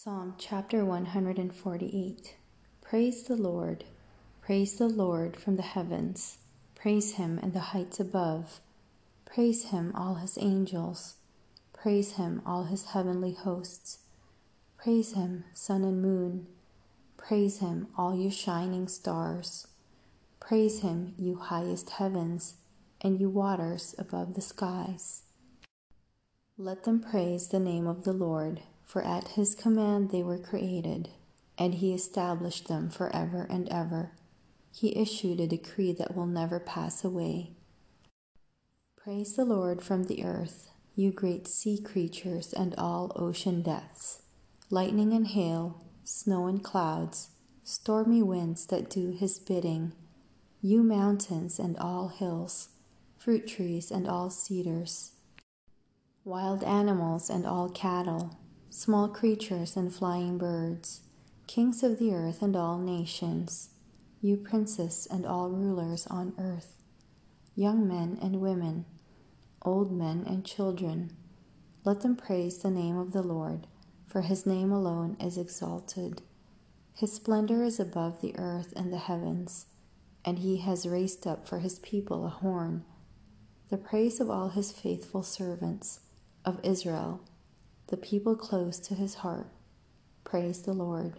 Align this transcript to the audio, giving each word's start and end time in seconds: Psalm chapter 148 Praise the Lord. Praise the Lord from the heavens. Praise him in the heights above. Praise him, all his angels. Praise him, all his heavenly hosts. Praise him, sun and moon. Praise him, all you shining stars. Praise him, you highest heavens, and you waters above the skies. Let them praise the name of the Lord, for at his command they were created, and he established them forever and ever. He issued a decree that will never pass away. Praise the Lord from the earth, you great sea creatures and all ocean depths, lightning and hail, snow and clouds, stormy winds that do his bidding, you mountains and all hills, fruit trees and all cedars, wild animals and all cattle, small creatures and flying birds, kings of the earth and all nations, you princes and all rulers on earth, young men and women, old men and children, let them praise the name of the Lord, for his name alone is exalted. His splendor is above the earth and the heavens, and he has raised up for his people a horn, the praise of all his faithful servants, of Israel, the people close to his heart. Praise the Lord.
Psalm 0.00 0.36
chapter 0.38 0.84
148 0.84 2.36
Praise 2.80 3.24
the 3.24 3.34
Lord. 3.34 3.82
Praise 4.40 4.78
the 4.78 4.86
Lord 4.86 5.36
from 5.36 5.56
the 5.56 5.62
heavens. 5.62 6.38
Praise 6.76 7.14
him 7.14 7.40
in 7.40 7.50
the 7.50 7.74
heights 7.74 7.98
above. 7.98 8.60
Praise 9.24 9.70
him, 9.70 9.90
all 9.96 10.14
his 10.14 10.38
angels. 10.40 11.16
Praise 11.72 12.12
him, 12.12 12.40
all 12.46 12.62
his 12.62 12.84
heavenly 12.84 13.32
hosts. 13.32 13.98
Praise 14.76 15.14
him, 15.14 15.42
sun 15.52 15.82
and 15.82 16.00
moon. 16.00 16.46
Praise 17.16 17.58
him, 17.58 17.88
all 17.98 18.14
you 18.14 18.30
shining 18.30 18.86
stars. 18.86 19.66
Praise 20.38 20.78
him, 20.78 21.12
you 21.18 21.34
highest 21.34 21.90
heavens, 21.90 22.54
and 23.00 23.18
you 23.18 23.28
waters 23.28 23.96
above 23.98 24.34
the 24.34 24.42
skies. 24.42 25.22
Let 26.56 26.84
them 26.84 27.00
praise 27.00 27.48
the 27.48 27.58
name 27.58 27.88
of 27.88 28.04
the 28.04 28.12
Lord, 28.12 28.60
for 28.88 29.02
at 29.02 29.28
his 29.28 29.54
command 29.54 30.10
they 30.10 30.22
were 30.22 30.38
created, 30.38 31.10
and 31.58 31.74
he 31.74 31.92
established 31.92 32.68
them 32.68 32.88
forever 32.88 33.46
and 33.50 33.68
ever. 33.68 34.12
He 34.72 34.96
issued 34.96 35.40
a 35.40 35.46
decree 35.46 35.92
that 35.92 36.16
will 36.16 36.26
never 36.26 36.58
pass 36.58 37.04
away. 37.04 37.52
Praise 38.96 39.34
the 39.34 39.44
Lord 39.44 39.82
from 39.82 40.04
the 40.04 40.24
earth, 40.24 40.70
you 40.94 41.12
great 41.12 41.46
sea 41.46 41.78
creatures 41.78 42.54
and 42.54 42.74
all 42.76 43.12
ocean 43.14 43.60
depths, 43.60 44.22
lightning 44.70 45.12
and 45.12 45.26
hail, 45.26 45.82
snow 46.02 46.46
and 46.46 46.64
clouds, 46.64 47.28
stormy 47.62 48.22
winds 48.22 48.64
that 48.66 48.88
do 48.88 49.10
his 49.10 49.38
bidding, 49.38 49.92
you 50.62 50.82
mountains 50.82 51.58
and 51.58 51.76
all 51.76 52.08
hills, 52.08 52.70
fruit 53.18 53.46
trees 53.46 53.90
and 53.90 54.08
all 54.08 54.30
cedars, 54.30 55.12
wild 56.24 56.64
animals 56.64 57.28
and 57.28 57.44
all 57.44 57.68
cattle, 57.68 58.38
small 58.70 59.08
creatures 59.08 59.76
and 59.76 59.92
flying 59.92 60.36
birds, 60.38 61.00
kings 61.46 61.82
of 61.82 61.98
the 61.98 62.12
earth 62.12 62.42
and 62.42 62.54
all 62.54 62.78
nations, 62.78 63.70
you 64.20 64.36
princes 64.36 65.08
and 65.10 65.24
all 65.24 65.48
rulers 65.48 66.06
on 66.08 66.34
earth, 66.38 66.82
young 67.54 67.88
men 67.88 68.18
and 68.20 68.40
women, 68.40 68.84
old 69.62 69.90
men 69.90 70.24
and 70.26 70.44
children, 70.44 71.12
let 71.84 72.02
them 72.02 72.16
praise 72.16 72.58
the 72.58 72.70
name 72.70 72.98
of 72.98 73.12
the 73.12 73.22
Lord, 73.22 73.66
for 74.06 74.20
his 74.20 74.44
name 74.44 74.70
alone 74.70 75.16
is 75.20 75.38
exalted. 75.38 76.22
His 76.94 77.12
splendor 77.12 77.62
is 77.62 77.80
above 77.80 78.20
the 78.20 78.36
earth 78.36 78.72
and 78.76 78.92
the 78.92 78.98
heavens, 78.98 79.66
and 80.24 80.40
he 80.40 80.58
has 80.58 80.86
raised 80.86 81.26
up 81.26 81.48
for 81.48 81.60
his 81.60 81.78
people 81.78 82.26
a 82.26 82.28
horn, 82.28 82.84
the 83.70 83.78
praise 83.78 84.20
of 84.20 84.28
all 84.28 84.48
his 84.48 84.72
faithful 84.72 85.22
servants, 85.22 86.00
of 86.44 86.60
Israel, 86.62 87.20
the 87.88 87.98
people 87.98 88.36
close 88.36 88.78
to 88.80 88.94
his 88.94 89.16
heart. 89.16 89.48
Praise 90.24 90.62
the 90.62 90.74
Lord. 90.74 91.14